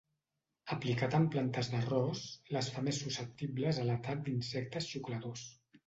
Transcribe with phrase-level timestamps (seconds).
[0.75, 2.23] Aplicat en plantes d'arròs
[2.57, 5.51] les fa més susceptibles a l'atac d'insectes xucladors.